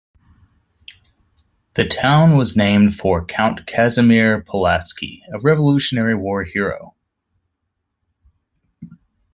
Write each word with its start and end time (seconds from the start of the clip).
The 1.75 1.87
town 1.87 2.35
was 2.35 2.55
named 2.57 2.95
for 2.95 3.23
Count 3.23 3.67
Casimir 3.67 4.41
Pulaski, 4.41 5.21
a 5.31 5.37
Revolutionary 5.39 6.15
War 6.15 6.43
hero. 6.43 6.95